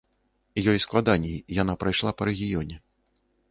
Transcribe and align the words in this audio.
Ёй 0.73 0.79
складаней, 0.85 1.37
яна 1.61 1.77
прайшла 1.85 2.11
па 2.21 2.29
рэгіёне. 2.33 2.83